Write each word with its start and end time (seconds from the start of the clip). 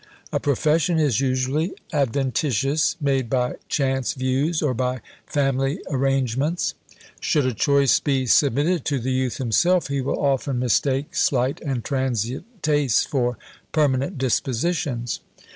A 0.33 0.39
profession 0.39 0.97
is 0.97 1.21
usually 1.21 1.73
adventitious, 1.93 2.95
made 2.99 3.29
by 3.29 3.57
chance 3.69 4.13
views, 4.13 4.63
or 4.63 4.73
by 4.73 5.01
family 5.27 5.79
arrangements. 5.91 6.73
Should 7.19 7.45
a 7.45 7.53
choice 7.53 7.99
be 7.99 8.25
submitted 8.25 8.83
to 8.85 8.97
the 8.99 9.11
youth 9.13 9.37
himself, 9.37 9.89
he 9.89 10.01
will 10.01 10.19
often 10.19 10.57
mistake 10.57 11.15
slight 11.15 11.61
and 11.61 11.83
transient 11.85 12.45
tastes 12.63 13.05
for 13.05 13.37
permanent 13.71 14.17
dispositions. 14.17 15.19